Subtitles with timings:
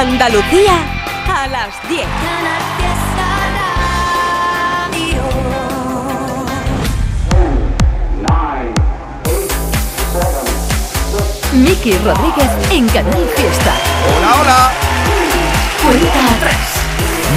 [0.00, 0.78] Andalucía
[1.28, 2.06] a las 10.
[11.52, 13.74] Miki Rodríguez en Canal Fiesta.
[14.16, 14.72] Hola, hola.
[15.82, 16.79] Cuenta atrás.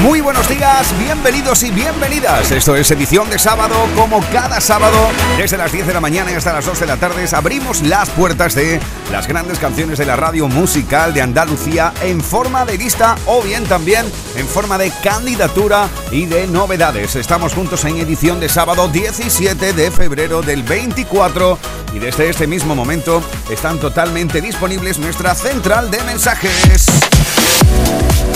[0.01, 2.51] Muy buenos días, bienvenidos y bienvenidas.
[2.51, 4.97] Esto es edición de sábado, como cada sábado,
[5.37, 8.55] desde las 10 de la mañana hasta las 2 de la tarde, abrimos las puertas
[8.55, 8.79] de
[9.11, 13.63] las grandes canciones de la radio musical de Andalucía en forma de lista o bien
[13.65, 14.05] también
[14.35, 17.15] en forma de candidatura y de novedades.
[17.15, 21.59] Estamos juntos en edición de sábado 17 de febrero del 24
[21.93, 26.87] y desde este mismo momento están totalmente disponibles nuestra central de mensajes.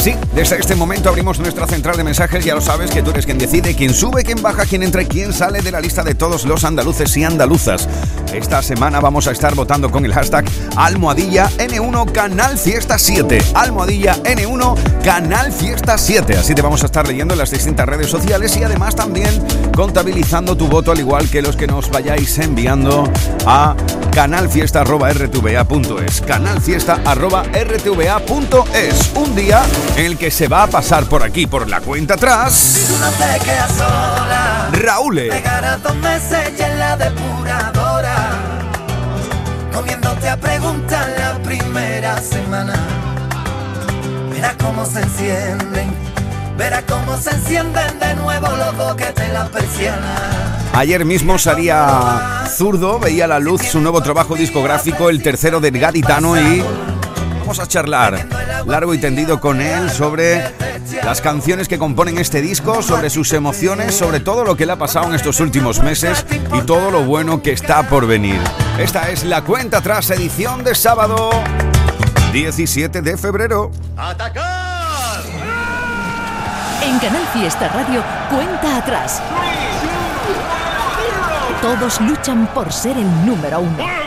[0.07, 2.45] Sí, desde este momento abrimos nuestra central de mensajes.
[2.45, 5.05] Ya lo sabes que tú eres quien decide, quién sube, quién baja, quién entra y
[5.05, 7.89] quién sale de la lista de todos los andaluces y andaluzas.
[8.33, 10.45] Esta semana vamos a estar votando con el hashtag
[10.77, 13.37] Almohadilla N1 Canal Fiesta 7.
[13.53, 16.37] Almohadilla N1 Canal Fiesta 7.
[16.37, 20.55] Así te vamos a estar leyendo en las distintas redes sociales y además también contabilizando
[20.55, 23.11] tu voto, al igual que los que nos vayáis enviando
[23.45, 23.75] a
[24.17, 26.21] canalfiesta.rtva.es.
[26.21, 29.11] Canalfiesta.rtva.es.
[29.13, 29.61] Un día
[29.97, 32.85] el que se va a pasar por aquí, por la cuenta atrás.
[32.87, 34.69] Tú no te quedas sola.
[34.71, 35.21] Raúl.
[35.83, 38.29] Dos meses en la depuradora.
[39.73, 42.75] Comiéndote a preguntar la primera semana.
[44.31, 45.95] Verás cómo se encienden.
[46.57, 50.59] Verás cómo se encienden de nuevo los dos que te la persiana.
[50.73, 55.79] Ayer mismo salía Zurdo, veía a la luz su nuevo trabajo discográfico, el tercero del
[55.79, 56.63] Gaditano, y
[57.47, 58.27] vamos a charlar
[58.65, 60.53] largo y tendido con él sobre
[61.05, 64.75] las canciones que componen este disco, sobre sus emociones, sobre todo lo que le ha
[64.75, 68.41] pasado en estos últimos meses y todo lo bueno que está por venir.
[68.77, 71.29] Esta es la cuenta tras edición de sábado
[72.33, 73.71] 17 de febrero.
[76.81, 79.21] En Canal Fiesta Radio, cuenta atrás.
[81.61, 84.06] Todos luchan por ser el número uno.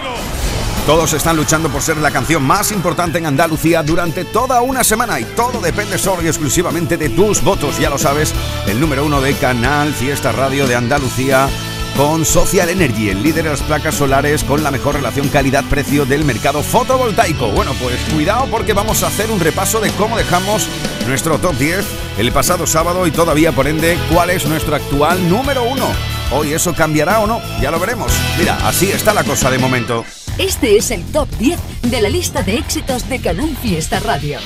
[0.91, 5.21] Todos están luchando por ser la canción más importante en Andalucía durante toda una semana
[5.21, 7.79] y todo depende solo y exclusivamente de tus votos.
[7.79, 8.35] Ya lo sabes,
[8.67, 11.49] el número uno de Canal Fiesta Radio de Andalucía
[11.97, 16.25] con Social Energy, el líder de las placas solares con la mejor relación calidad-precio del
[16.25, 17.53] mercado fotovoltaico.
[17.53, 20.67] Bueno, pues cuidado porque vamos a hacer un repaso de cómo dejamos
[21.07, 21.87] nuestro top 10
[22.19, 25.87] el pasado sábado y todavía por ende cuál es nuestro actual número uno.
[26.33, 28.13] Hoy eso cambiará o no, ya lo veremos.
[28.39, 30.05] Mira, así está la cosa de momento.
[30.39, 34.39] Este es el top 10 de la lista de éxitos de Canal Fiesta Radio.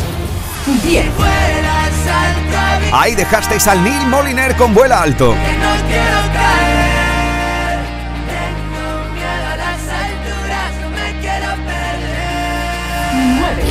[0.83, 1.17] 10.
[1.17, 5.33] Vuelas alta, vi- Ahí dejasteis al Neil Moliner con vuela alto.
[5.33, 6.94] que no quiero caer.
[8.33, 13.12] Tengo miedo a las alturas, no me quiero perder.
[13.41, 13.62] 9.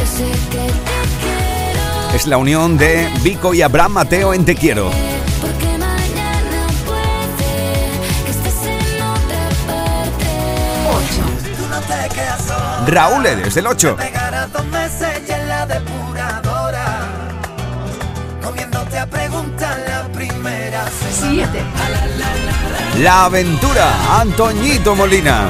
[2.16, 4.92] Es la unión de Vico y Abraham Mateo en Te Quiero.
[12.88, 13.96] Raúl desde el 8.
[13.96, 17.08] Pegarás dos meses ya en la depuradora.
[18.44, 21.50] Comiéndote a preguntar la primera semana.
[21.52, 21.64] 7.
[23.02, 25.50] La aventura, Antoñito Molina.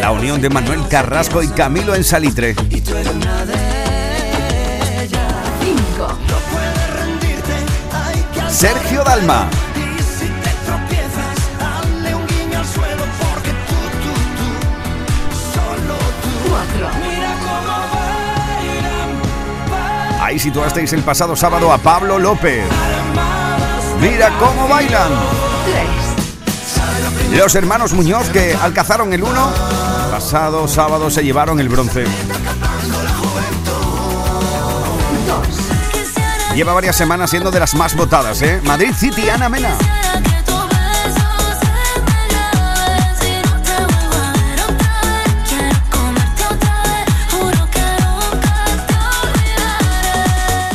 [0.00, 2.54] La unión de Manuel Carrasco y Camilo en Salitre.
[2.70, 2.80] y
[8.50, 9.48] Sergio Dalma.
[9.76, 14.48] Y si te tropiezas, hazle un guiño al suelo porque tú, tú, tú,
[15.54, 16.30] solo tú.
[16.48, 16.90] 4.
[17.00, 17.74] Mira cómo
[18.60, 19.10] bailan,
[19.70, 22.64] bailan Ahí situasteis el pasado sábado a Pablo López.
[24.00, 25.12] Mira cómo bailan.
[27.30, 27.38] 3.
[27.38, 29.52] Los hermanos Muñoz que alcanzaron el 1.
[30.10, 32.04] Pasado sábado se llevaron el bronce.
[36.58, 38.60] Lleva varias semanas siendo de las más votadas, ¿eh?
[38.64, 39.78] Madrid City, Ana Mena.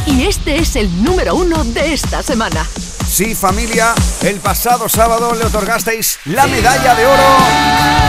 [0.05, 2.65] Y este es el número uno de esta semana.
[3.05, 7.37] Sí, familia, el pasado sábado le otorgasteis la medalla de oro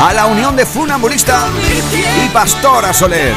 [0.00, 1.48] a la Unión de Funambulista
[2.24, 3.34] y Pastora Soler.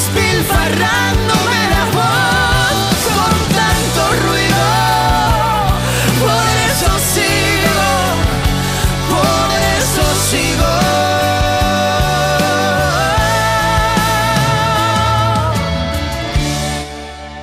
[0.00, 4.66] Despilfarrándome la voz con tanto ruido.
[6.20, 7.90] Por eso sigo,
[9.10, 10.72] por eso sigo.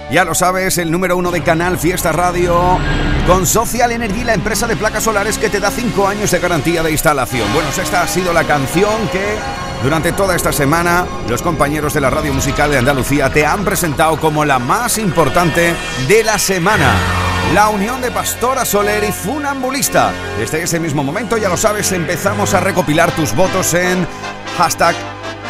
[0.09, 2.79] Ya lo sabes, el número uno de Canal Fiesta Radio
[3.27, 6.81] con Social Energy, la empresa de placas solares que te da 5 años de garantía
[6.81, 7.53] de instalación.
[7.53, 9.37] Bueno, esta ha sido la canción que
[9.83, 14.17] durante toda esta semana los compañeros de la radio musical de Andalucía te han presentado
[14.17, 15.75] como la más importante
[16.07, 16.93] de la semana.
[17.53, 20.11] La unión de Pastora Soler y Funambulista.
[20.37, 24.05] Desde ese mismo momento, ya lo sabes, empezamos a recopilar tus votos en
[24.57, 24.95] hashtag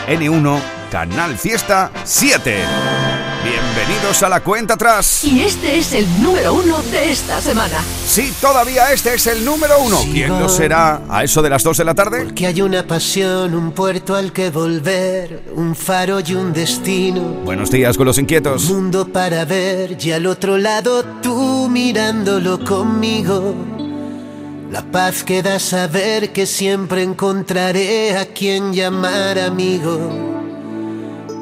[0.07, 0.59] N1
[0.91, 2.96] Canal Fiesta 7.
[3.49, 5.23] Bienvenidos a la cuenta atrás.
[5.23, 7.81] Y este es el número uno de esta semana.
[8.05, 9.99] Sí, todavía este es el número uno.
[10.11, 12.33] ¿Quién lo será a eso de las 2 de la tarde?
[12.35, 17.21] Que hay una pasión, un puerto al que volver, un faro y un destino.
[17.45, 18.65] Buenos días con los inquietos.
[18.65, 23.55] Mundo para ver y al otro lado tú mirándolo conmigo.
[24.71, 30.36] La paz que da saber que siempre encontraré a quien llamar amigo.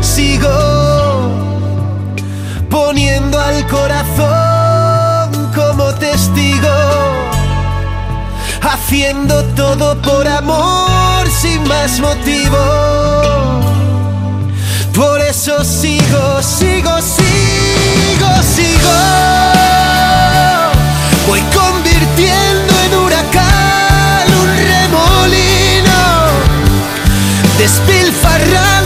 [0.00, 1.28] sigo
[2.70, 6.68] poniendo al corazón como testigo,
[8.62, 12.58] haciendo todo por amor sin más motivo.
[14.94, 18.98] Por eso sigo, sigo, sigo, sigo.
[21.28, 26.00] Voy convirtiendo en huracán un remolino,
[27.58, 28.77] despilfarrándome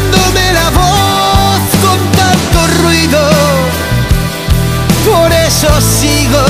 [5.62, 6.44] Eso sigo.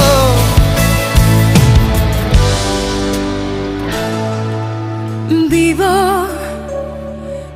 [5.50, 5.84] Vivo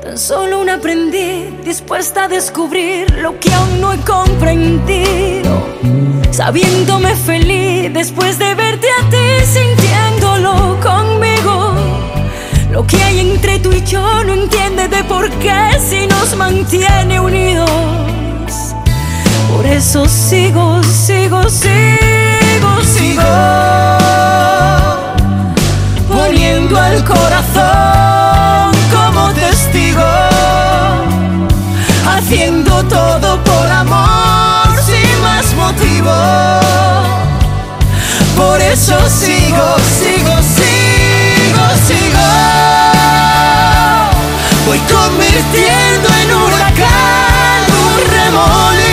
[0.03, 5.67] tan solo un aprendiz dispuesta a descubrir lo que aún no he comprendido.
[6.31, 11.75] Sabiéndome feliz después de verte a ti, sintiéndolo conmigo.
[12.71, 17.19] Lo que hay entre tú y yo no entiende de por qué si nos mantiene
[17.19, 18.06] unidos.
[19.57, 23.23] Por eso sigo, sigo, sigo, sigo
[26.09, 30.03] poniendo al corazón como testigo,
[32.07, 36.13] haciendo todo por amor sin más motivo.
[38.37, 42.29] Por eso sigo, sigo, sigo, sigo.
[44.67, 48.86] Voy convirtiendo en huracán un remolino,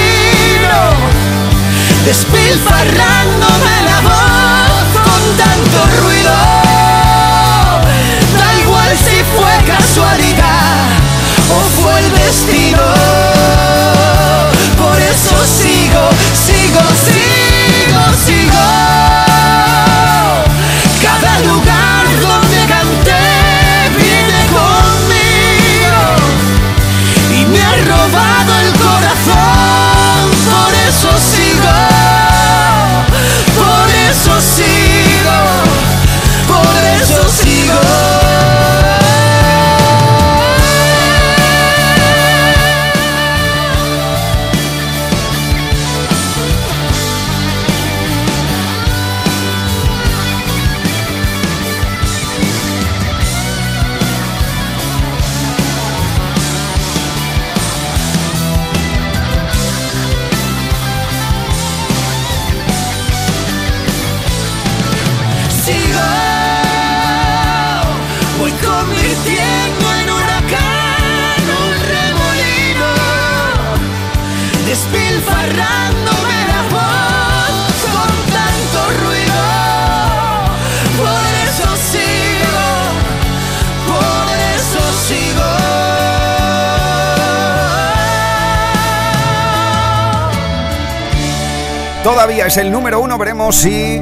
[2.06, 6.32] despilfarrándome la voz con tanto ruido.
[8.38, 10.90] Da igual si fue casualidad
[11.50, 12.84] o fue el destino.
[14.78, 16.10] Por eso sigo,
[16.46, 19.03] sigo, sigo, sigo.
[37.33, 38.03] Eso sigo.
[92.04, 94.02] Todavía es el número uno, veremos si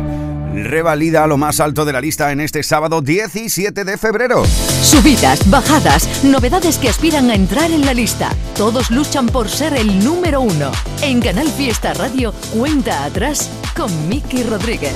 [0.53, 4.43] revalida lo más alto de la lista en este sábado 17 de febrero.
[4.81, 8.29] Subidas, bajadas, novedades que aspiran a entrar en la lista.
[8.57, 10.71] Todos luchan por ser el número uno.
[11.03, 14.95] En Canal Fiesta Radio, cuenta atrás con Miki Rodríguez.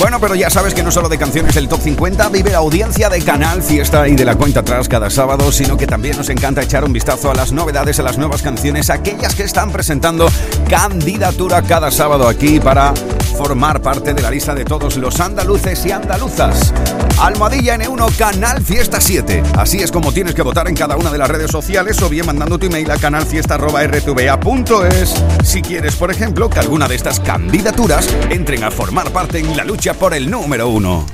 [0.00, 3.10] Bueno, pero ya sabes que no solo de canciones el Top 50 vive la audiencia
[3.10, 6.62] de Canal Fiesta y de la cuenta atrás cada sábado, sino que también nos encanta
[6.62, 10.26] echar un vistazo a las novedades, a las nuevas canciones, aquellas que están presentando
[10.70, 12.94] candidatura cada sábado aquí para
[13.36, 16.72] formar parte de la lista de todos los andaluces y andaluzas.
[17.20, 19.42] Almohadilla N1 Canal Fiesta 7.
[19.58, 22.24] Así es como tienes que votar en cada una de las redes sociales o bien
[22.24, 28.64] mandando tu email a canalfiesta.rtva.es si quieres, por ejemplo, que alguna de estas candidaturas entren
[28.64, 31.06] a formar parte en la lucha por el número uno.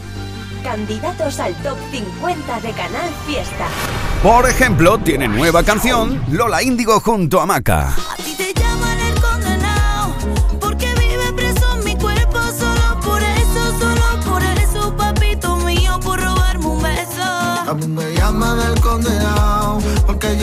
[0.62, 3.66] Candidatos al top 50 de Canal Fiesta.
[4.22, 7.88] Por ejemplo, tiene nueva canción Lola Índigo junto a Maca.
[7.90, 8.52] A ti te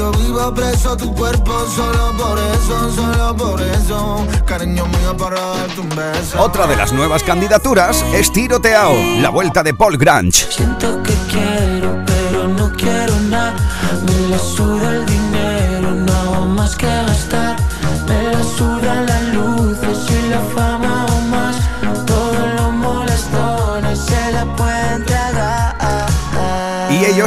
[0.03, 5.79] yo vivo preso tu cuerpo Solo por eso, solo por eso Cariño mío para darte
[5.79, 10.45] un beso Otra de las nuevas candidaturas es Tiroteao, la vuelta de Paul Grange.
[10.49, 13.55] Siento que quiero, pero no quiero nada.
[14.05, 17.55] Me la suda el dinero, no hago más que gastar.
[18.07, 19.22] Me la suda las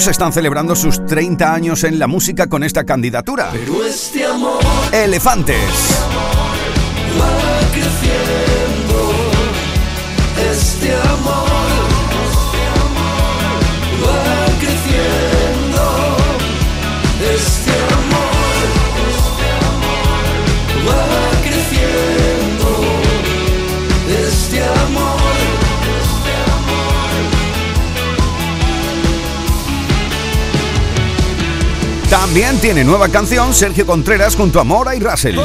[0.05, 3.49] están celebrando sus 30 años en la música con esta candidatura.
[3.53, 4.63] Pero este amor
[4.93, 5.57] Elefantes.
[7.19, 9.13] va creciendo.
[10.53, 11.49] Este amor
[14.05, 16.17] va creciendo.
[17.35, 17.96] Este amor
[32.19, 35.37] También tiene nueva canción Sergio Contreras junto a Mora y Russell.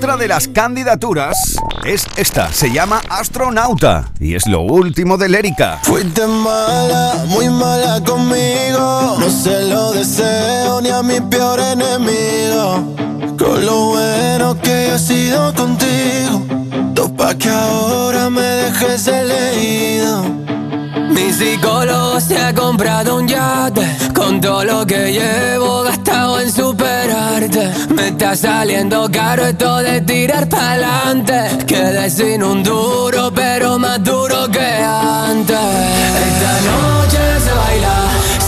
[0.00, 5.78] Otra de las candidaturas es esta, se llama Astronauta y es lo último de Lérica.
[5.82, 9.18] Fuiste mala, muy mala conmigo.
[9.18, 12.96] No se lo deseo ni a mi peor enemigo.
[13.38, 16.46] Con lo bueno que he sido contigo.
[16.94, 20.24] Topa que ahora me dejes elegido.
[21.10, 27.70] Mi psicólogo se ha comprado un yate Con todo lo que llevo gastado en superarte.
[27.94, 31.64] Me está saliendo caro esto de tirar pa'lante.
[31.66, 35.56] Quedé sin un duro pero más duro que antes.
[36.28, 37.96] Esta noche se baila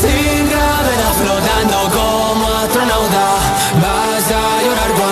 [0.01, 3.27] sin gravedad Flotando como astronauta.
[3.83, 5.12] Vas a llorar cuando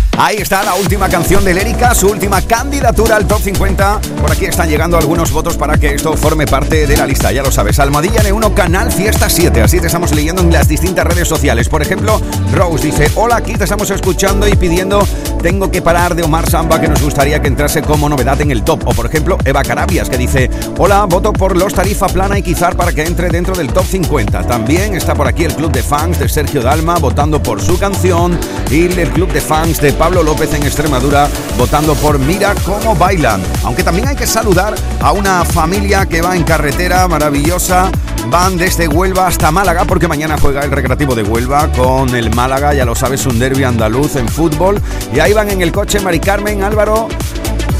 [0.23, 4.01] Ahí está la última canción de Lérica, su última candidatura al top 50.
[4.21, 7.41] Por aquí están llegando algunos votos para que esto forme parte de la lista, ya
[7.41, 7.79] lo sabes.
[7.79, 9.63] Almohadilla N1, Canal Fiesta 7.
[9.63, 11.69] Así te estamos leyendo en las distintas redes sociales.
[11.69, 12.21] Por ejemplo,
[12.53, 15.01] Rose dice: Hola, aquí te estamos escuchando y pidiendo
[15.41, 18.63] Tengo que parar de Omar Samba, que nos gustaría que entrase como novedad en el
[18.63, 18.87] top.
[18.87, 22.75] O por ejemplo, Eva Carabias, que dice: Hola, voto por los Tarifa Plana y Quizar
[22.75, 24.43] para que entre dentro del top 50.
[24.43, 28.37] También está por aquí el club de fans de Sergio Dalma votando por su canción
[28.69, 33.41] y el club de fans de Pablo López en Extremadura votando por Mira cómo bailan.
[33.63, 37.89] Aunque también hay que saludar a una familia que va en carretera maravillosa.
[38.29, 42.73] Van desde Huelva hasta Málaga porque mañana juega el Recreativo de Huelva con el Málaga,
[42.73, 44.79] ya lo sabes, un derby andaluz en fútbol.
[45.13, 47.07] Y ahí van en el coche Mari Carmen, Álvaro,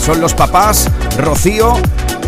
[0.02, 1.80] son los papás, Rocío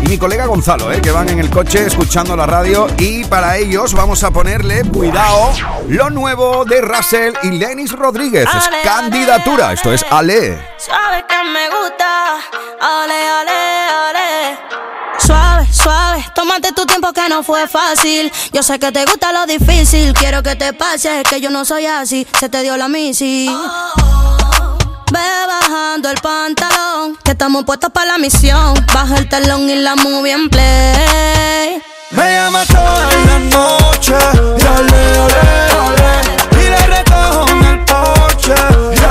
[0.02, 1.00] y mi colega Gonzalo, ¿eh?
[1.00, 5.52] que van en el coche escuchando la radio y para ellos vamos a ponerle, cuidado,
[5.88, 8.46] lo nuevo de Russell y Lenis Rodríguez.
[8.46, 10.58] Es Ale, candidatura, ale, esto es Ale.
[10.78, 12.36] Suave que me gusta,
[12.80, 14.58] ale, ale, ale.
[15.18, 18.30] Suave, suave, tómate tu tiempo que no fue fácil.
[18.52, 21.86] Yo sé que te gusta lo difícil, quiero que te pase, que yo no soy
[21.86, 22.26] así.
[22.38, 23.50] Se te dio la misi.
[25.14, 28.74] Ve bajando el pantalón, que estamos puestos para la misión.
[28.92, 31.80] Baja el telón y la movie en play.
[32.10, 34.16] Me llama toda la noche
[34.58, 35.40] y ale, ale,
[35.84, 38.54] ale Y la recojo en el porche
[38.92, 39.04] y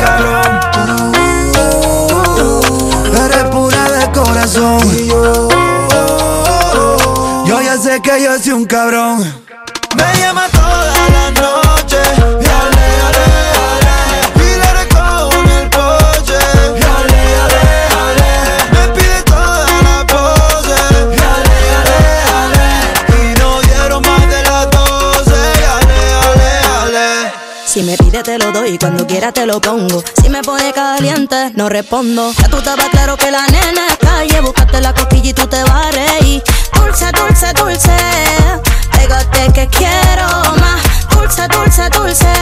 [0.00, 1.12] un cabrón
[3.24, 4.80] Eres pura de corazón.
[7.46, 9.29] Yo ya sé que yo soy un cabrón.
[29.20, 30.02] Quiera te lo pongo.
[30.22, 32.32] Si me pone caliente, no respondo.
[32.38, 34.40] Ya tú estabas claro que la nena es calle.
[34.40, 36.78] Búscate la cosquilla y tú te vas a.
[36.78, 37.96] Dulce, dulce, dulce.
[38.92, 40.80] Pégate que quiero más.
[41.10, 42.32] Dulce, dulce, dulce.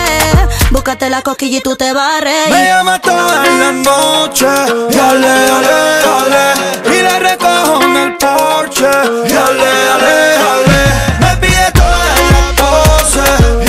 [0.70, 4.46] Búscate la cosquilla y tú te vas a Me llama toda la noche
[4.90, 5.74] Y ale, ale,
[6.16, 10.80] ale Y le recojo en el porche Y ale, ale, ale
[11.20, 13.67] Me pide toda la pose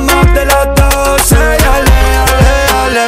[0.00, 1.34] más de las doce.
[1.34, 3.06] Y ale, ale,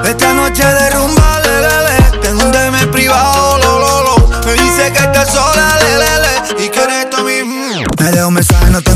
[0.00, 4.28] ale Esta noche de rumba, le, le, le Tengo un DM privado, lo, lo, lo.
[4.46, 7.84] Me dice que estás sola, le, le, Y que eres tú mismo.
[7.98, 8.89] Me dejo un mensaje, no tengo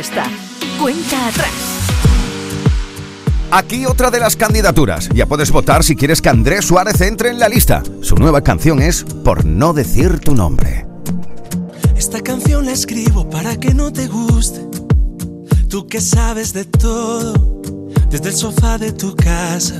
[0.00, 0.24] Fiesta.
[0.80, 1.52] Cuenta atrás.
[3.50, 5.10] Aquí otra de las candidaturas.
[5.10, 7.82] Ya puedes votar si quieres que Andrés Suárez entre en la lista.
[8.00, 10.86] Su nueva canción es Por no decir tu nombre.
[11.98, 14.66] Esta canción la escribo para que no te guste.
[15.68, 17.60] Tú que sabes de todo,
[18.08, 19.76] desde el sofá de tu casa.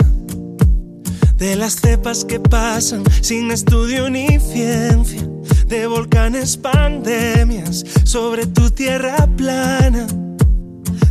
[1.37, 5.29] De las cepas que pasan sin estudio ni ciencia.
[5.66, 10.06] De volcanes, pandemias sobre tu tierra plana.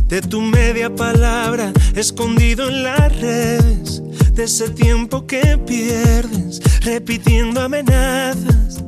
[0.06, 4.02] De tu media palabra escondido en las redes.
[4.32, 8.82] De ese tiempo que pierdes repitiendo amenazas.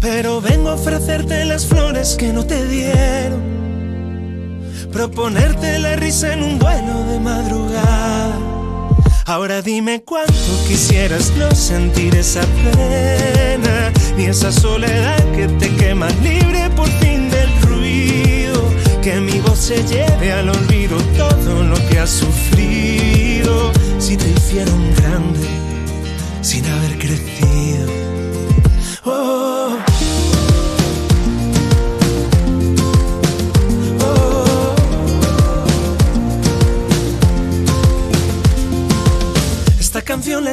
[0.00, 3.56] Pero vengo a ofrecerte las flores que no te dieron.
[4.92, 8.55] Proponerte la risa en un vuelo de madrugada.
[9.28, 10.32] Ahora dime cuánto
[10.68, 17.50] quisieras no sentir esa pena, ni esa soledad que te quema libre por fin del
[17.62, 18.62] ruido.
[19.02, 23.72] Que mi voz se lleve al olvido todo lo que has sufrido.
[23.98, 25.48] Si te hicieron grande
[26.40, 28.05] sin haber crecido.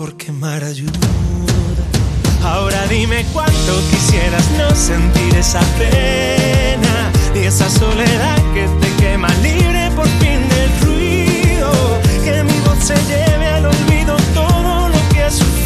[0.00, 0.98] por quemar ayuda.
[2.42, 9.90] Ahora dime cuánto quisieras no sentir esa pena y esa soledad que te quema libre
[9.94, 11.70] por fin del ruido.
[12.24, 15.59] Que mi voz se lleve al olvido todo lo que has sufrido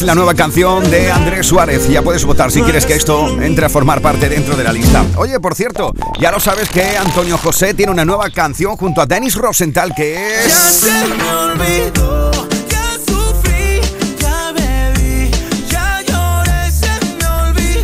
[0.00, 1.86] es la nueva canción de Andrés Suárez.
[1.88, 5.04] Ya puedes votar si quieres que esto entre a formar parte dentro de la lista.
[5.16, 9.06] Oye, por cierto, ya lo sabes que Antonio José tiene una nueva canción junto a
[9.06, 10.46] Dennis Rosenthal que es...
[10.46, 12.30] ya se me olvidó.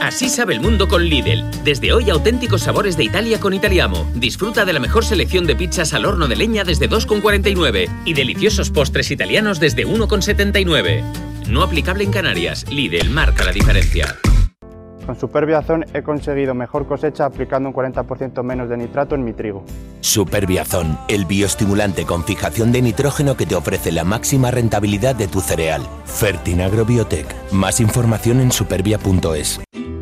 [0.00, 1.44] Así sabe el mundo con Lidl.
[1.62, 4.10] Desde hoy auténticos sabores de Italia con Italiamo.
[4.14, 8.70] Disfruta de la mejor selección de pizzas al horno de leña desde 2,49 y deliciosos
[8.70, 11.04] postres italianos desde 1,79.
[11.48, 12.64] No aplicable en Canarias.
[12.70, 14.16] Lidl marca la diferencia.
[15.06, 19.64] Con Superbiazón he conseguido mejor cosecha aplicando un 40% menos de nitrato en mi trigo.
[20.00, 25.40] Superbiazón, el bioestimulante con fijación de nitrógeno que te ofrece la máxima rentabilidad de tu
[25.40, 25.82] cereal.
[26.04, 27.26] Fertinagro Biotech.
[27.52, 29.60] Más información en supervia.es.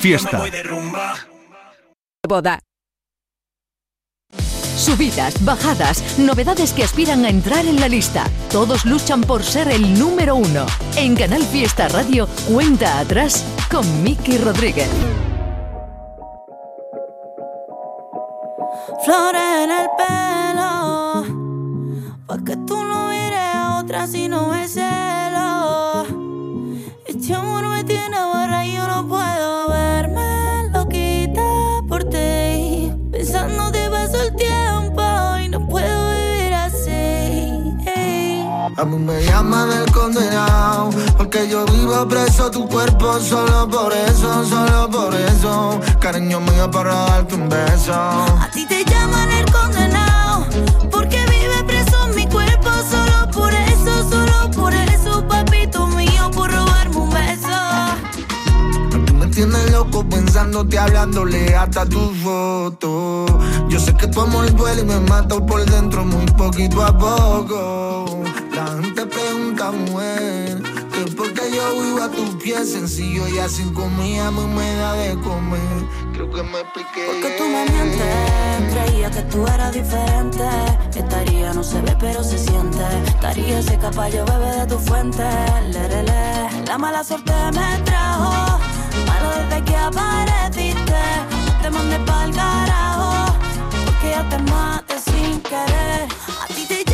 [0.00, 0.42] Fiesta.
[2.26, 2.58] Boda.
[4.74, 8.24] Subidas, bajadas, novedades que aspiran a entrar en la lista.
[8.50, 10.64] Todos luchan por ser el número uno.
[10.96, 14.88] En Canal Fiesta Radio, cuenta atrás con Miki Rodríguez.
[19.04, 21.24] Flores en el pelo,
[22.26, 25.49] pa' que tú no mires a otra si no es celo.
[39.00, 45.14] Me llaman el condenado Porque yo vivo preso tu cuerpo Solo por eso, solo por
[45.14, 50.10] eso Cariño mío para darte un beso A ti te llaman el condenado
[50.90, 52.68] porque vive preso mi cuerpo.
[52.90, 59.06] Solo por eso, solo por eso, papito mío, por robarme un beso.
[59.06, 63.26] Tú me tienes loco pensándote, hablándole hasta tu foto
[63.68, 68.22] Yo sé que tu amor duele y me mata por dentro muy poquito a poco
[68.82, 70.62] gente pregunta, mujer
[70.92, 74.94] Que por qué yo vivo a tus pies sencillo Y así comida mí me da
[74.94, 80.44] de comer Creo que me expliqué Porque tú me mientes, creía que tú eras diferente.
[80.94, 82.84] Estaría no se ve, pero se siente.
[83.06, 83.78] Estaría ese
[84.12, 85.24] yo bebe de tu fuente.
[85.70, 86.48] Lerele.
[86.66, 88.58] La mala suerte me trajo,
[89.06, 91.02] malo desde que apareciste.
[91.62, 93.34] Te mandé pa'l carajo,
[93.84, 96.08] porque ya te maté sin querer.
[96.42, 96.89] A ti te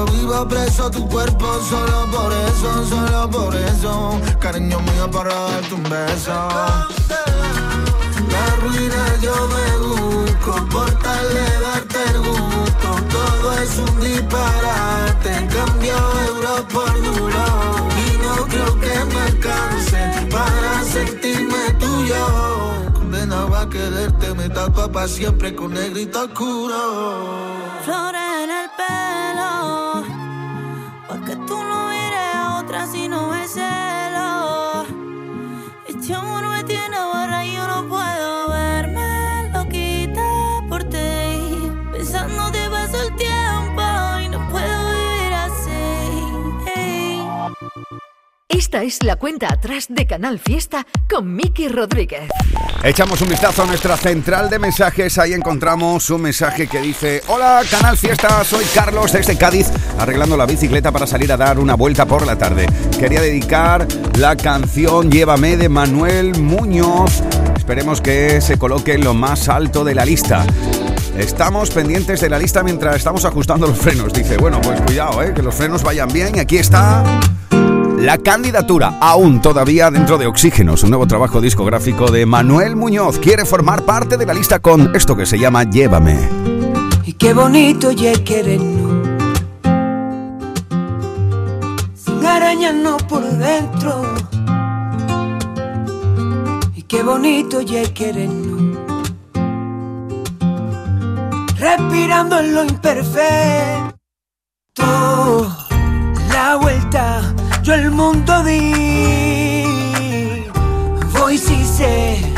[0.00, 4.20] yo vivo preso tu cuerpo Solo por eso, solo por eso.
[4.38, 6.32] Cariño mío para darte un beso.
[8.32, 12.88] La ruina yo me busco Por tal de darte el gusto.
[13.10, 15.96] Todo es un disparate Cambio
[16.28, 17.44] euro por duro.
[18.04, 22.26] Y no creo que me alcance Para sentirme tuyo.
[22.94, 28.19] Condenado a quererte Me tapa para siempre con negrito oscuro
[48.70, 52.30] Esta es la cuenta atrás de Canal Fiesta con Miki Rodríguez.
[52.84, 55.18] Echamos un vistazo a nuestra central de mensajes.
[55.18, 60.46] Ahí encontramos un mensaje que dice: Hola, Canal Fiesta, soy Carlos desde Cádiz, arreglando la
[60.46, 62.66] bicicleta para salir a dar una vuelta por la tarde.
[62.96, 67.24] Quería dedicar la canción Llévame de Manuel Muñoz.
[67.56, 70.46] Esperemos que se coloque en lo más alto de la lista.
[71.18, 74.12] Estamos pendientes de la lista mientras estamos ajustando los frenos.
[74.12, 75.34] Dice, bueno, pues cuidado, ¿eh?
[75.34, 76.36] que los frenos vayan bien.
[76.36, 77.02] Y aquí está
[78.00, 83.18] la candidatura, aún todavía dentro de Oxígenos, un nuevo trabajo discográfico de Manuel Muñoz.
[83.18, 86.16] Quiere formar parte de la lista con esto que se llama Llévame.
[87.04, 89.08] Y qué bonito ya querernos
[91.94, 94.02] Sin arañarnos por dentro
[96.76, 98.78] Y qué bonito ya querernos
[101.58, 103.92] Respirando en lo imperfecto
[106.32, 107.34] La vuelta
[107.70, 109.64] yo el mundo di
[111.12, 111.54] Voy si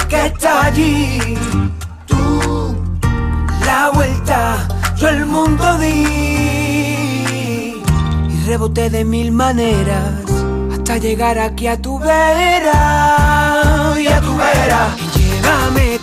[0.09, 1.39] que está allí.
[2.07, 2.77] Tú
[3.65, 6.05] la vuelta, yo el mundo di
[8.29, 10.25] y reboté de mil maneras
[10.73, 12.81] hasta llegar aquí a tu vera.
[13.99, 14.95] Y a tu vera.
[14.99, 15.99] Y llévame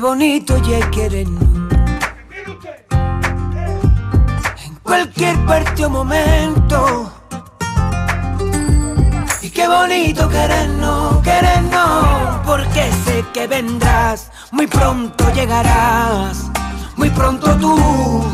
[0.00, 1.42] bonito ya querernos.
[4.64, 7.12] En cualquier parte o momento.
[9.42, 12.40] Y qué bonito querernos, querernos.
[12.46, 16.50] Porque sé que vendrás, muy pronto llegarás.
[16.96, 18.24] Muy pronto tú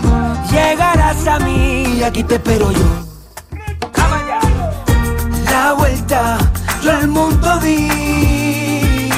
[0.50, 2.00] llegarás a mí.
[2.04, 2.88] Aquí te espero yo.
[5.50, 6.38] La vuelta,
[6.82, 9.10] yo al mundo di.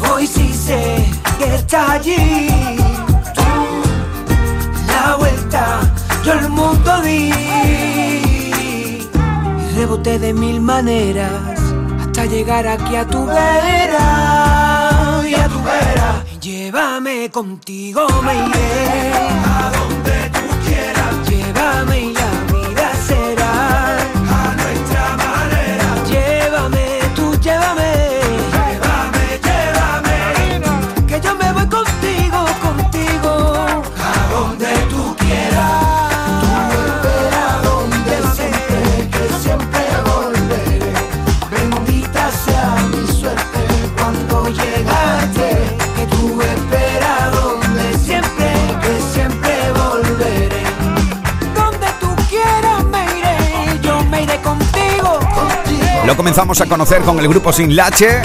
[0.00, 2.48] Voy si sé que está allí.
[3.34, 3.42] Tú,
[4.86, 5.80] la vuelta,
[6.24, 7.32] yo al mundo di.
[9.62, 11.32] Y reboté de mil maneras
[12.00, 15.22] hasta llegar aquí a tu vera.
[15.26, 16.24] Y a tu vera.
[16.40, 19.77] Llévame contigo, me iré.
[56.08, 58.22] Lo comenzamos a conocer con el grupo Sin Lache.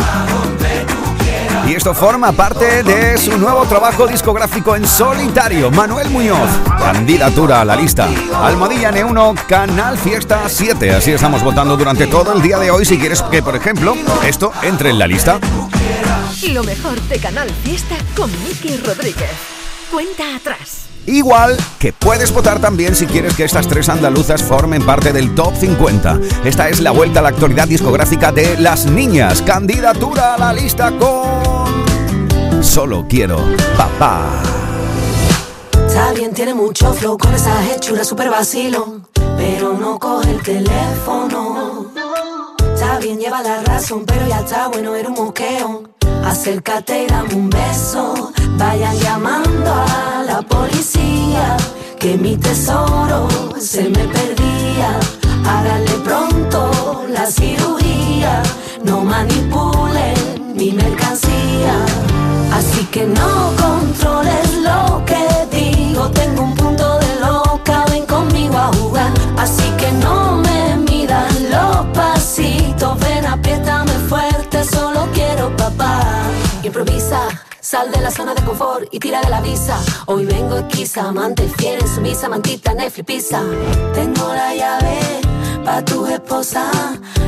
[1.68, 5.70] Y esto forma parte de su nuevo trabajo discográfico en solitario.
[5.70, 8.08] Manuel Muñoz, candidatura a la lista.
[8.42, 10.92] Almohadilla N1, Canal Fiesta 7.
[10.92, 12.86] Así estamos votando durante todo el día de hoy.
[12.86, 15.38] Si quieres que, por ejemplo, esto entre en la lista.
[16.54, 19.30] Lo mejor de Canal Fiesta con Miki Rodríguez.
[19.92, 20.93] Cuenta atrás.
[21.06, 25.54] Igual que puedes votar también si quieres que estas tres andaluzas formen parte del top
[25.56, 26.20] 50.
[26.46, 29.42] Esta es la vuelta a la actualidad discográfica de Las Niñas.
[29.42, 33.40] Candidatura a la lista con Solo quiero
[33.76, 34.42] papá.
[35.86, 39.06] Está bien, tiene mucho flow con esa hechura super vacilón,
[39.38, 41.92] pero no coge el teléfono.
[42.74, 45.84] Está bien, lleva la razón, pero ya está bueno, era un moqueo.
[46.26, 48.32] Acércate y dame un beso.
[48.58, 51.58] Vayan llamando a la policía,
[52.00, 53.28] que mi tesoro
[53.60, 55.00] se me perdía.
[55.46, 58.42] Háganle pronto la cirugía,
[58.84, 61.76] no manipulen mi mercancía.
[62.54, 68.72] Así que no controles lo que digo, tengo un punto de loca, ven conmigo a
[68.74, 69.12] jugar.
[69.38, 76.02] Así que no me midan los pasitos, ven apriétame fuerte, solo quiero papá.
[76.64, 77.28] Improvisa.
[77.64, 79.80] Sal de la zona de confort y tira de la visa.
[80.08, 83.42] Hoy vengo esquiza, amante fiel, en sumisa, mantita, Netflix, pizza.
[83.94, 85.00] Tengo la llave
[85.64, 86.70] pa' tu esposa.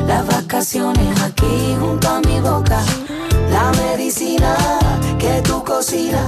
[0.06, 2.82] Las vacaciones aquí junto a mi boca.
[3.50, 4.58] La medicina
[5.18, 6.28] que tú cocinas,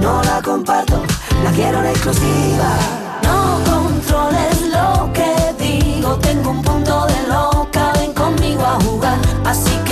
[0.00, 1.02] no la comparto,
[1.42, 2.76] la quiero en exclusiva.
[3.24, 9.18] No controles lo que digo, tengo un punto de loca, ven conmigo a jugar.
[9.44, 9.91] Así que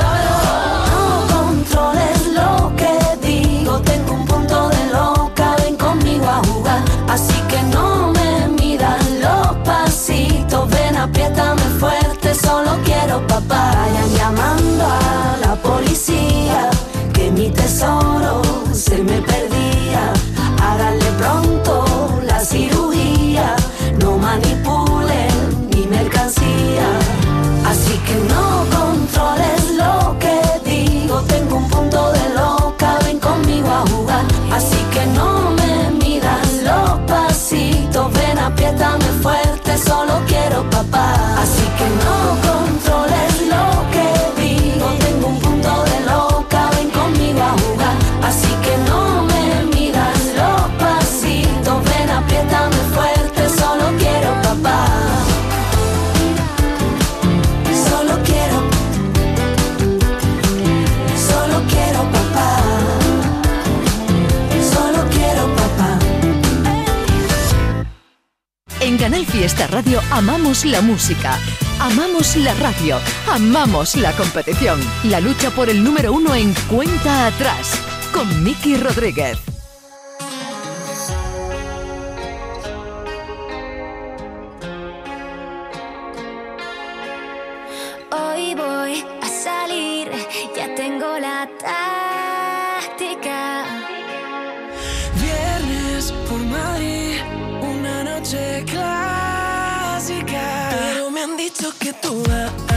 [2.41, 2.93] Lo que
[3.27, 6.81] digo, tengo un punto de loca, ven conmigo a jugar.
[7.07, 13.63] Así que no me midan los pasitos, ven apriétame fuerte, solo quiero papá.
[13.75, 16.69] Vayan llamando a la policía,
[17.13, 18.41] que mi tesoro
[18.73, 20.03] se me perdía.
[20.67, 21.73] Háganle pronto
[22.25, 23.55] la cirugía,
[23.99, 25.33] no manipulen
[25.73, 26.87] mi mercancía.
[27.71, 28.43] Así que no
[28.77, 29.60] controles
[34.51, 41.35] Así que no me midan los pasitos, ven apriétame fuerte, solo quiero papá.
[41.41, 42.60] Así que no
[69.01, 71.35] Canal Fiesta Radio amamos la música,
[71.79, 74.79] amamos la radio, amamos la competición.
[75.05, 77.81] La lucha por el número uno en cuenta atrás
[78.13, 79.39] con Miki Rodríguez.
[88.11, 90.11] Hoy voy a salir,
[90.55, 91.80] ya tengo la tarde
[101.93, 102.70] que.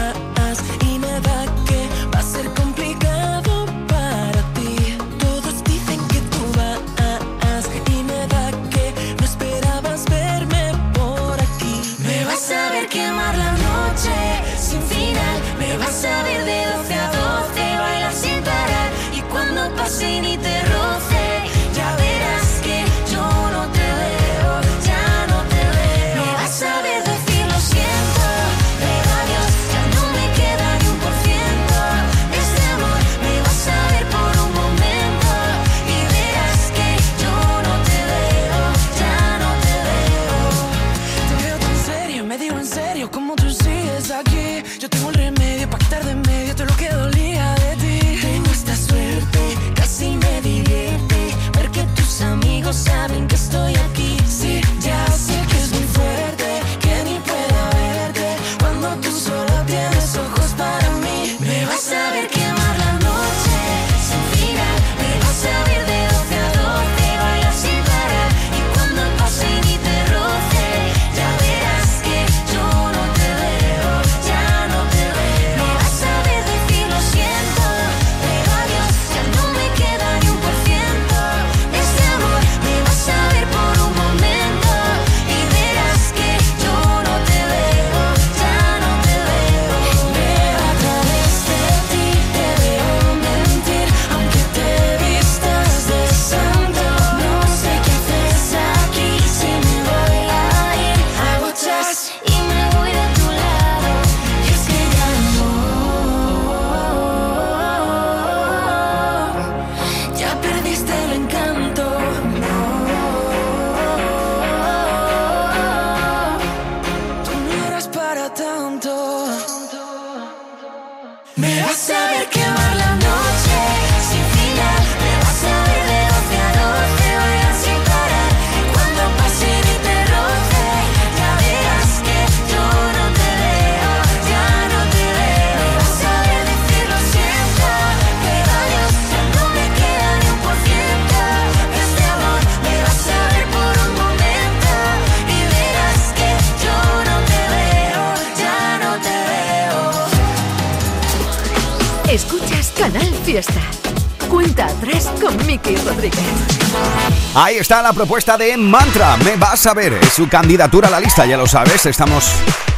[157.54, 159.16] Ahí está la propuesta de Mantra.
[159.18, 159.92] Me vas a ver.
[159.92, 161.86] Es su candidatura a la lista, ya lo sabes.
[161.86, 162.24] Estamos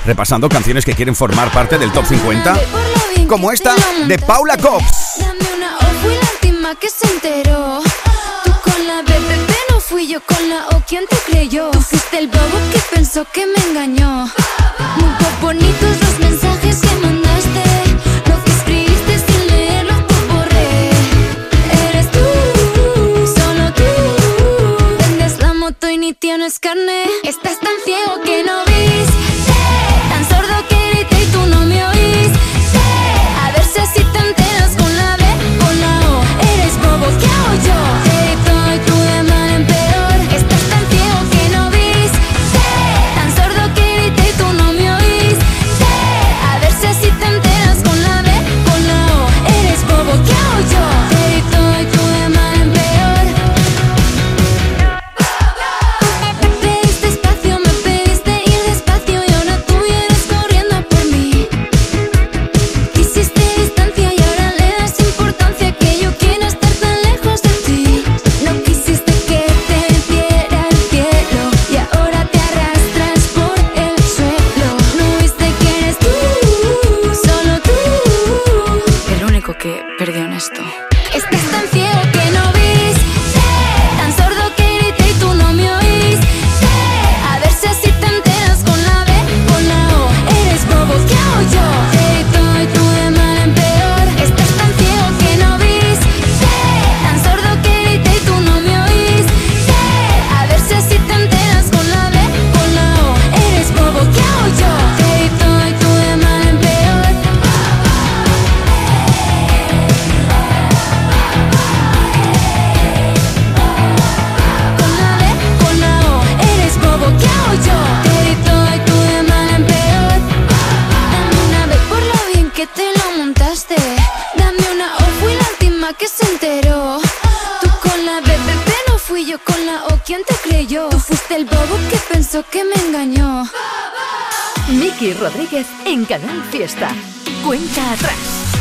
[0.05, 2.61] repasando canciones que quieren formar parte del top 50.
[3.27, 3.75] Como esta
[4.07, 4.85] de Paula Cox.
[5.19, 7.81] Dame una última que se enteró.
[8.45, 10.83] Tú con la BBB no fui yo con la O.
[10.87, 11.71] ¿Quién te creyó?
[11.71, 14.31] Tú fuiste el bobo que pensó que me engañó.
[14.97, 15.11] Muy
[15.41, 17.26] bonitos los mensajes que mandó.
[27.23, 28.06] Estás tan ciego.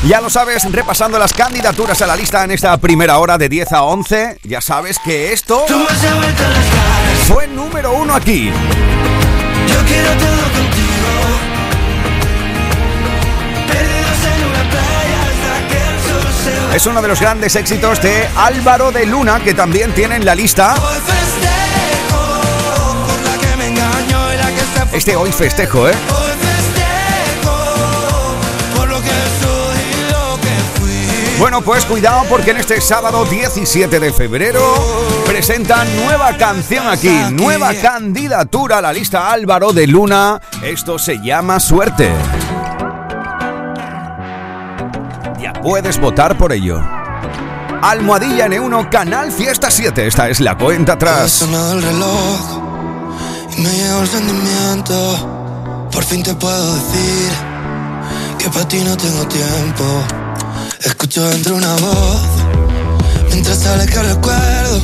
[0.07, 3.73] Ya lo sabes, repasando las candidaturas a la lista en esta primera hora de 10
[3.73, 5.65] a 11, ya sabes que esto
[7.27, 8.51] fue número uno aquí.
[9.67, 11.09] Yo quiero todo contigo.
[13.67, 16.75] Perdidos en una playa hasta que el sol se va.
[16.75, 20.35] Es uno de los grandes éxitos de Álvaro de Luna, que también tiene en la
[20.35, 22.21] lista Hoy festejo
[23.07, 24.97] por la que me engañó y la que se fue.
[24.99, 25.95] este Hoy Festejo, ¿eh?
[26.11, 26.34] Hoy
[31.37, 34.61] Bueno, pues cuidado porque en este sábado 17 de febrero
[35.25, 40.39] presentan nueva canción aquí, nueva candidatura a la lista Álvaro de Luna.
[40.63, 42.09] Esto se llama Suerte.
[45.41, 46.81] Ya puedes votar por ello.
[47.81, 50.07] Almohadilla N1 Canal Fiesta 7.
[50.07, 51.31] Esta es la cuenta atrás.
[51.31, 52.61] sonado el reloj
[53.57, 55.89] y me llegó el sentimiento.
[55.91, 57.31] Por fin te puedo decir
[58.39, 60.24] que para ti no tengo tiempo.
[60.85, 62.21] Escucho dentro una voz
[63.31, 64.81] mientras sale que recuerdo.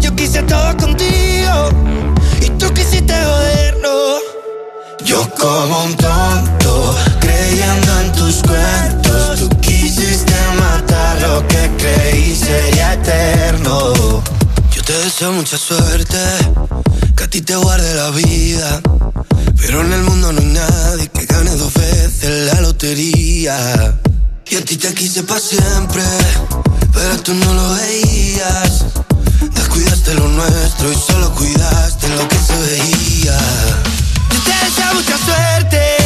[0.00, 1.68] Yo quise todo contigo
[2.40, 4.20] y tú quisiste joderlo.
[5.04, 9.40] Yo como un tonto creyendo en tus cuentos.
[9.40, 13.92] Tú quisiste matar lo que creí sería eterno.
[14.74, 16.18] Yo te deseo mucha suerte,
[17.14, 18.80] que a ti te guarde la vida.
[19.58, 24.00] Pero en el mundo no hay nadie que gane dos veces la lotería.
[24.52, 26.02] Y a ti te quise para siempre,
[26.92, 28.84] pero tú no lo veías.
[29.54, 33.38] Descuidaste lo nuestro y solo cuidaste lo que se veía.
[34.30, 36.01] Yo te deseo mucha suerte,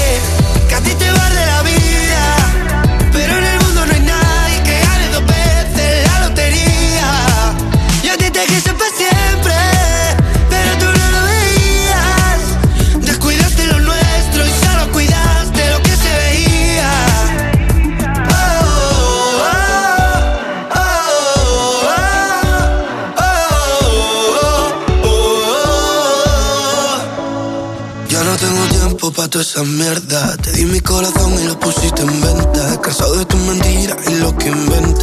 [29.56, 30.36] esa mierda.
[30.36, 32.80] Te di mi corazón y lo pusiste en venta.
[32.80, 34.95] Cansado de tus mentiras y lo que inventas.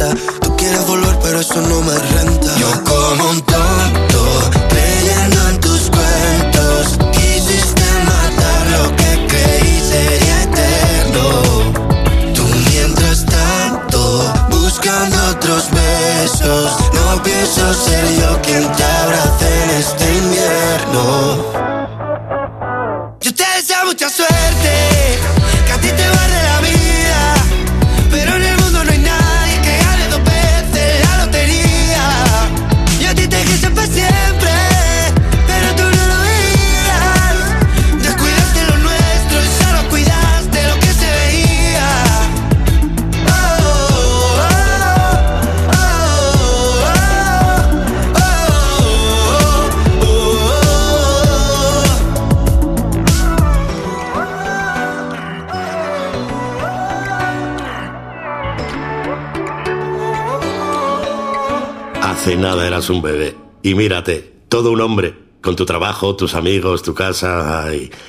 [62.90, 63.34] Un bebé.
[63.62, 65.14] Y mírate, todo un hombre.
[65.40, 67.66] Con tu trabajo, tus amigos, tu casa.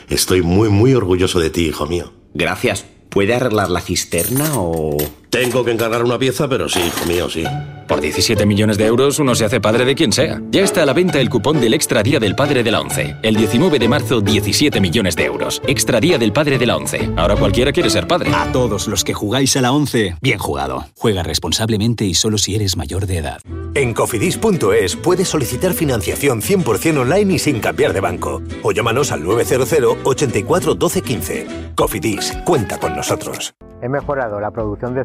[0.10, 2.14] Estoy muy, muy orgulloso de ti, hijo mío.
[2.34, 2.86] Gracias.
[3.10, 4.98] ¿Puede arreglar la cisterna o...?
[5.36, 7.44] Tengo que encargar una pieza, pero sí, hijo mío, sí.
[7.90, 10.42] Por 17 millones de euros uno se hace padre de quien sea.
[10.50, 13.18] Ya está a la venta el cupón del Extra Día del Padre de la ONCE.
[13.22, 15.62] El 19 de marzo, 17 millones de euros.
[15.68, 17.10] Extra Día del Padre de la ONCE.
[17.18, 18.32] Ahora cualquiera quiere ser padre.
[18.34, 20.86] A todos los que jugáis a la 11, bien jugado.
[20.98, 23.42] Juega responsablemente y solo si eres mayor de edad.
[23.74, 28.42] En cofidis.es puedes solicitar financiación 100% online y sin cambiar de banco.
[28.64, 31.48] O llámanos al 900 84 12 15.
[31.76, 33.54] Cofidis, cuenta con nosotros.
[33.82, 35.04] He mejorado la producción de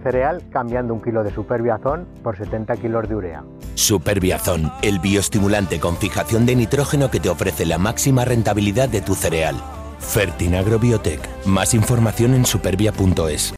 [0.50, 3.44] cambiando un kilo de superbiazón por 70 kilos de urea.
[3.74, 9.14] Superbiazón, el bioestimulante con fijación de nitrógeno que te ofrece la máxima rentabilidad de tu
[9.14, 9.56] cereal.
[9.98, 11.20] Fertinagro Biotech.
[11.46, 13.54] Más información en supervia.es.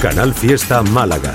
[0.00, 1.34] Canal Fiesta Málaga.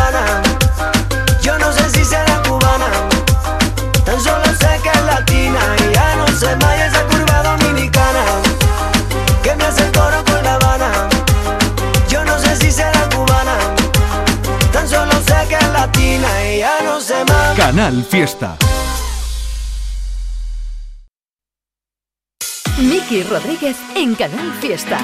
[17.55, 18.57] Canal Fiesta.
[22.79, 24.99] Miki Rodríguez en Canal Fiesta.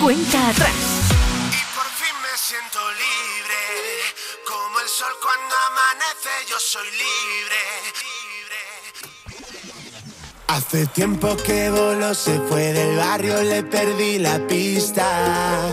[0.00, 0.72] Cuenta atrás.
[2.22, 3.62] Me siento libre,
[4.46, 7.62] como el sol cuando amanece, yo soy libre.
[10.46, 15.68] Hace tiempo que voló, se fue del barrio, le perdí la pista.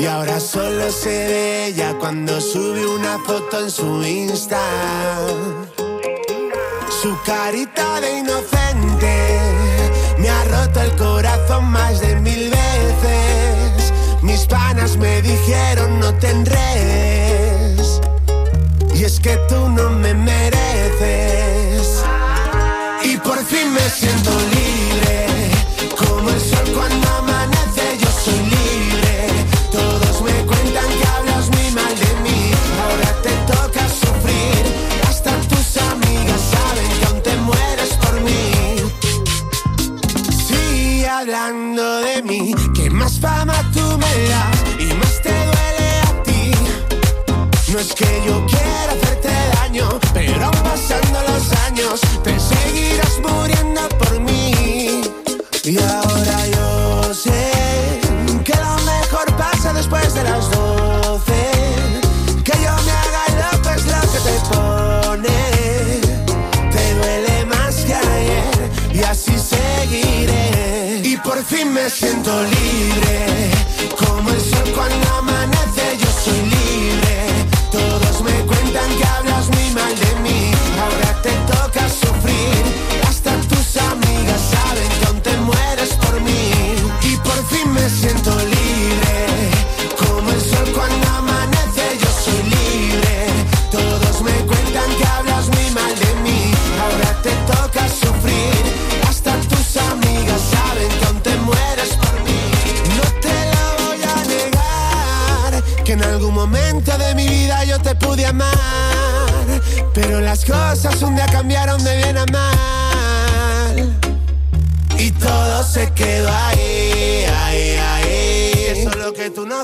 [0.00, 4.58] Y ahora solo se ve ella cuando sube una foto en su Insta.
[7.02, 9.38] Su carita de inocente
[10.16, 13.92] me ha roto el corazón más de mil veces.
[14.22, 16.30] Mis panas me dijeron no te.
[18.94, 22.02] Y es que tú no me mereces.
[23.04, 24.59] Y por fin me siento libre.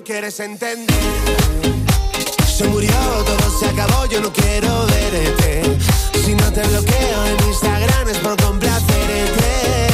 [0.06, 0.94] Quieres entender.
[2.46, 2.92] Se murió,
[3.24, 5.62] todo se acabó, yo no quiero verte.
[6.24, 9.88] Si no te bloqueo en Instagram es por complacerte.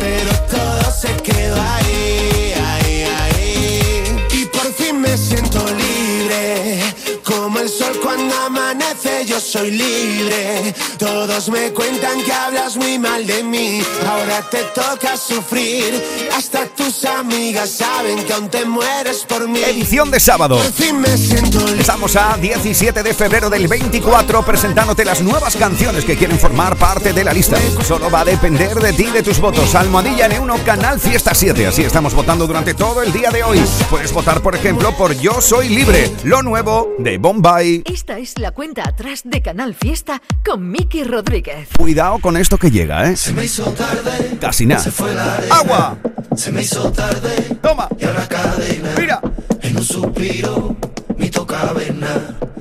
[0.00, 4.26] Pero todo se quedó ahí, ahí, ahí.
[4.32, 6.80] Y por fin me siento libre.
[7.22, 8.77] Como el sol cuando amanece,
[9.26, 10.74] yo soy libre.
[10.98, 13.80] Todos me cuentan que hablas muy mal de mí.
[14.06, 16.02] Ahora te toca sufrir.
[16.34, 19.60] Hasta tus amigas saben que aún te mueres por mí.
[19.60, 20.56] Edición de sábado.
[20.56, 21.80] Por fin me siento libre.
[21.80, 27.12] Estamos a 17 de febrero del 24 presentándote las nuevas canciones que quieren formar parte
[27.12, 27.58] de la lista.
[27.86, 29.74] Solo va a depender de ti, de tus votos.
[29.74, 31.66] Almohadilla N1 Canal Fiesta 7.
[31.66, 33.60] Así estamos votando durante todo el día de hoy.
[33.90, 37.82] Puedes votar, por ejemplo, por Yo Soy Libre, lo nuevo de Bombay.
[37.84, 41.68] Esta es la cuenta atrás de Canal Fiesta con Miki Rodríguez.
[41.76, 43.16] Cuidado con esto que llega, ¿eh?
[43.16, 44.38] Se me hizo tarde.
[44.40, 44.82] Casi nada.
[44.82, 45.54] Se fue la arena.
[45.54, 45.98] ¡Agua!
[46.34, 47.58] Se me hizo tarde.
[47.62, 47.88] Toma.
[47.98, 48.90] Y ahora cadena.
[48.98, 49.20] Mira.
[49.60, 50.76] En un suspiro,
[51.16, 51.74] mi toca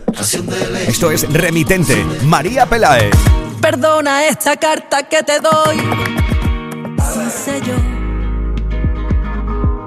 [0.07, 0.91] Ración de leche.
[0.91, 3.11] Esto es Remitente, María Pelae.
[3.61, 5.77] Perdona esta carta que te doy.
[6.97, 7.96] Sí sé yo.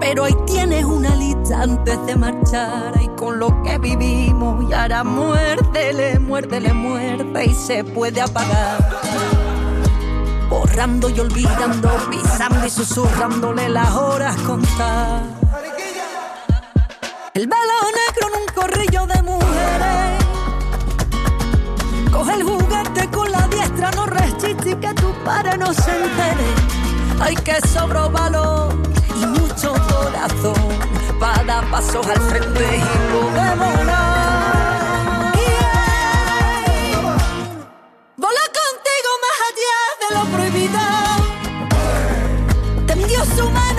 [0.00, 2.94] Pero ahí tienes una lista antes de marchar.
[3.02, 8.78] Y con lo que vivimos, y ahora muérdele, muérdele, muerde y se puede apagar.
[10.48, 15.22] Borrando y olvidando, pisando y susurrándole las horas contar.
[17.34, 20.24] El velo negro en un corrillo de mujeres.
[22.10, 26.50] Coge el juguete con la diestra, no resiste y que tu padre no se entere.
[27.20, 28.89] Hay que sobro valor
[30.20, 30.54] corazón
[31.18, 32.80] para dar pasos al frente y
[33.12, 35.32] podemos volar.
[35.34, 37.16] Yeah.
[38.16, 40.82] Volar contigo más allá de lo prohibido.
[42.86, 43.69] Tendió su mano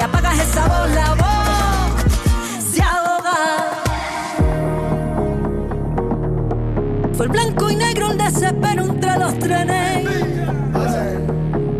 [0.00, 3.36] si apagas esa voz, la voz se ahoga.
[7.12, 10.08] Fue el blanco y negro el desespero entre los trenes.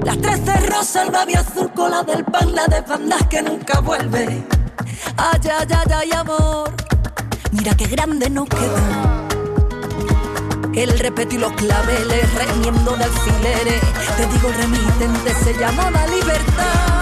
[0.04, 3.80] Las tres cerró rosa, el babio azul, cola del pan, la de bandas que nunca
[3.80, 4.44] vuelve.
[5.16, 6.70] Ay, ay, ay, ay, amor,
[7.52, 9.28] mira qué grande nos queda.
[10.74, 13.80] El repetir los claveles, remiendo de alfileres.
[14.18, 16.99] Te digo, remitente se llamaba libertad.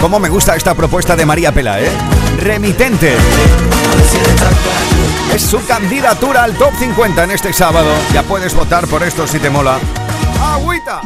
[0.00, 1.90] ¿Cómo me gusta esta propuesta de María Pela, eh?
[2.38, 3.12] Remitente.
[5.34, 7.90] Es su candidatura al top 50 en este sábado.
[8.14, 9.78] Ya puedes votar por esto si te mola.
[10.40, 11.02] ¡Agüita!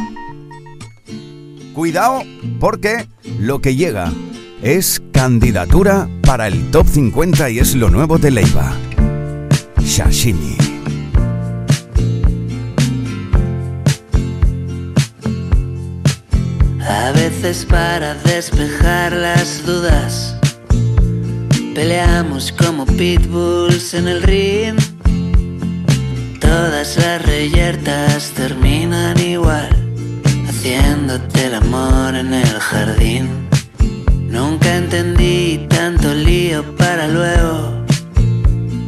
[1.73, 2.23] Cuidado
[2.59, 4.13] porque lo que llega
[4.61, 8.73] es candidatura para el top 50 y es lo nuevo de Leiva.
[9.85, 10.64] Sashimi.
[17.45, 20.35] Para despejar las dudas,
[21.75, 24.75] peleamos como pitbulls en el ring.
[26.41, 29.69] Todas las reyertas terminan igual,
[30.49, 33.47] haciéndote el amor en el jardín.
[34.27, 37.85] Nunca entendí tanto lío para luego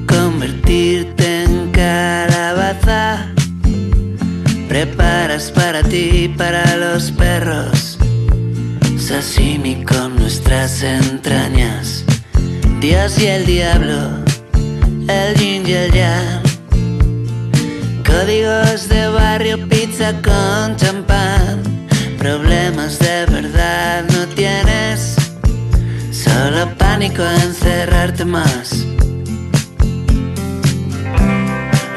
[0.08, 3.28] convertirte en calabaza.
[4.68, 7.87] Preparas para ti y para los perros.
[9.08, 12.04] Sashimi con nuestras entrañas.
[12.82, 13.96] Dios y el diablo,
[15.08, 16.44] el yin y el yang.
[18.06, 21.88] Códigos de barrio, pizza con champán.
[22.20, 25.16] Problemas de verdad no tienes.
[26.12, 28.86] Solo pánico a encerrarte más.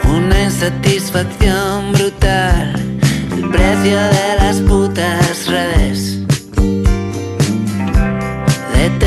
[0.05, 3.01] Una insatisfacción brutal,
[3.33, 6.21] el precio de las putas redes.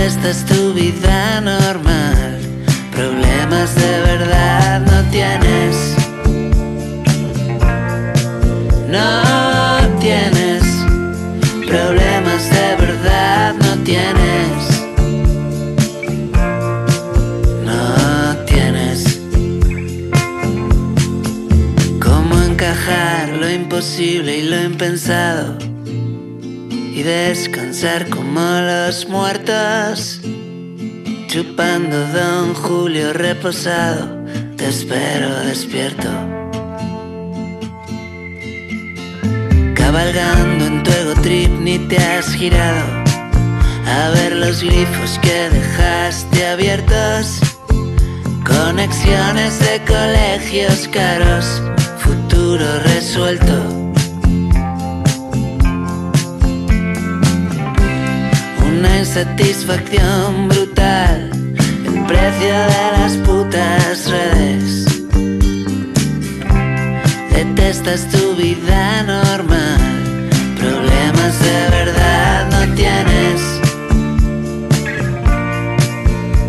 [0.03, 2.37] Detestas tu vida normal,
[2.91, 5.95] problemas de verdad no tienes.
[8.89, 10.63] No tienes,
[11.65, 14.59] problemas de verdad no tienes.
[17.63, 19.21] No tienes.
[22.01, 25.62] Cómo encajar lo imposible y lo impensado
[26.95, 30.21] y descansar como los muertos.
[31.27, 34.23] Chupando Don Julio reposado,
[34.55, 36.09] te espero despierto.
[39.73, 43.03] Cabalgando en tu ego trip ni te has girado
[43.87, 47.39] a ver los glifos que dejaste abiertos.
[48.45, 51.61] Conexiones de colegios caros,
[51.97, 53.92] futuro resuelto.
[58.83, 61.29] Una insatisfacción brutal,
[61.85, 64.85] el precio de las putas redes.
[67.31, 69.79] Detestas tu vida normal,
[70.59, 73.41] problemas de verdad no tienes.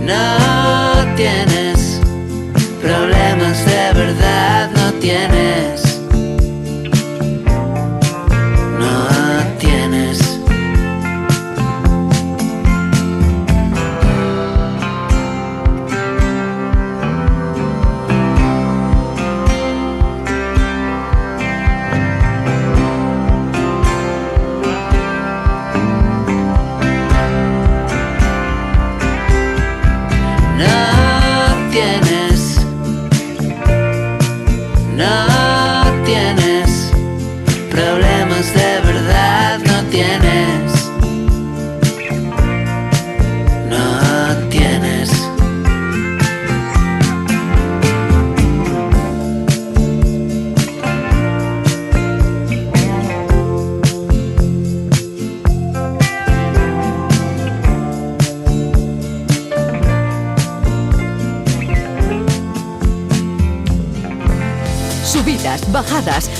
[0.02, 2.00] No tienes,
[2.82, 5.53] problemas de verdad no tienes.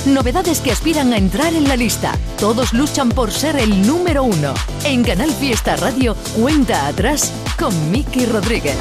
[0.07, 2.13] Novedades que aspiran a entrar en la lista.
[2.39, 4.53] Todos luchan por ser el número uno.
[4.83, 8.77] En Canal Fiesta Radio, cuenta atrás con Miki Rodríguez.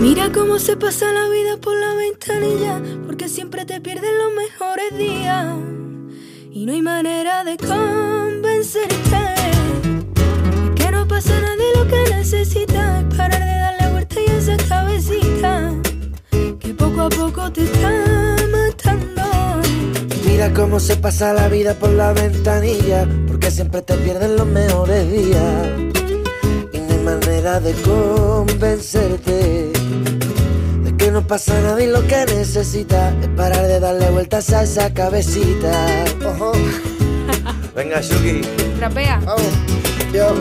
[0.00, 4.96] Mira cómo se pasa la vida por la ventanilla, porque siempre te pierden los mejores
[4.96, 5.54] días.
[6.52, 9.37] Y no hay manera de convencerte
[20.78, 25.66] cómo se pasa la vida por la ventanilla, porque siempre te pierden los mejores días.
[26.72, 29.72] Y no hay manera de convencerte
[30.84, 34.62] de que no pasa nada y lo que necesitas es parar de darle vueltas a
[34.62, 36.04] esa cabecita.
[36.24, 36.52] Ojo.
[37.74, 38.42] Venga, Shuki.
[38.78, 39.20] Trapea.
[40.14, 40.32] Yo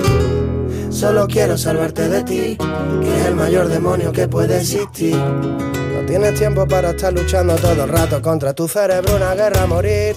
[0.97, 5.15] solo quiero salvarte de ti, que es el mayor demonio que puede existir.
[5.15, 9.67] No tienes tiempo para estar luchando todo el rato contra tu cerebro, una guerra a
[9.67, 10.15] morir.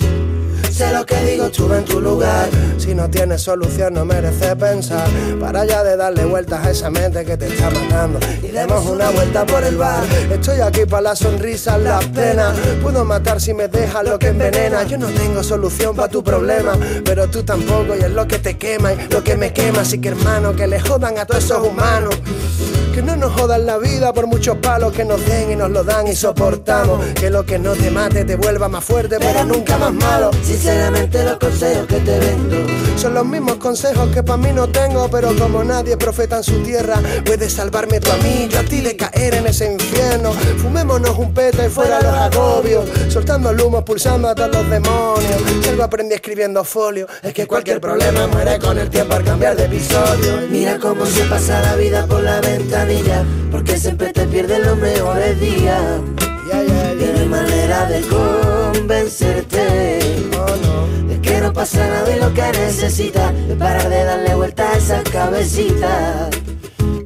[0.70, 2.48] Sé lo que digo, estuve en tu lugar.
[2.80, 5.06] Si no tienes solución, no merece pensar.
[5.38, 8.18] Para ya de darle vueltas a esa mente que te está matando.
[8.42, 10.02] Y demos una vuelta por el bar.
[10.32, 12.56] Estoy aquí para las sonrisas, las penas.
[12.82, 14.82] Puedo matar si me dejas lo que envenena.
[14.84, 16.72] Yo no tengo solución para tu problema,
[17.04, 17.94] pero tú tampoco.
[17.94, 19.82] Y es lo que te quema y lo que me quema.
[19.82, 22.14] Así que hermano, que le jodan a todos esos humanos.
[22.94, 25.84] Que no nos jodan la vida por muchos palos que nos den y nos lo
[25.84, 27.04] dan y soportamos.
[27.14, 30.30] Que lo que no te mate te vuelva más fuerte, pero nunca más malo.
[30.42, 35.08] Sinceramente los consejos que te vendo Son los mismos consejos que para mí no tengo,
[35.10, 38.82] pero como nadie profeta en su tierra, puedes salvarme tú a mí, yo a ti
[38.82, 40.32] de caer en ese infierno.
[40.58, 45.42] Fumémonos un peta y fuera los agobios, soltando el humo, expulsando a todos los demonios.
[45.62, 49.56] Si algo aprendí escribiendo folio, es que cualquier problema muere con el tiempo al cambiar
[49.56, 50.46] de episodio.
[50.50, 55.40] Mira cómo se pasa la vida por la ventanilla, porque siempre te pierden los mejores
[55.40, 55.80] días.
[56.52, 59.98] Y no hay manera de convencerte
[61.50, 66.30] no pasa nada y lo que necesitas es parar de darle vuelta a esa cabecita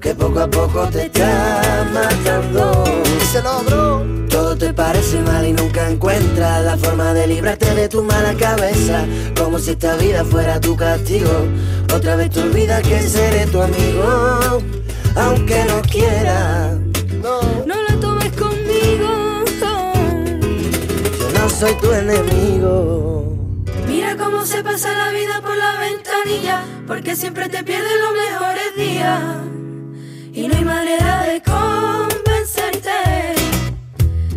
[0.02, 2.84] que poco a poco te está matando.
[3.32, 4.04] Se logró.
[4.28, 9.06] Todo te parece mal y nunca encuentras la forma de librarte de tu mala cabeza,
[9.38, 11.46] como si esta vida fuera tu castigo.
[11.94, 14.60] Otra vez te olvidas que seré tu amigo,
[15.16, 16.74] aunque no quieras.
[17.22, 19.08] No, No la tomes conmigo.
[21.18, 23.13] Yo no soy tu enemigo.
[24.44, 29.22] Cómo se pasa la vida por la ventanilla, porque siempre te pierden los mejores días.
[30.34, 32.90] Y no hay manera de convencerte.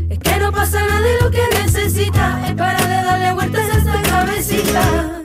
[0.09, 3.77] Es que no pasa nada y lo que necesitas es para de darle vueltas a
[3.79, 5.23] esta cabecita.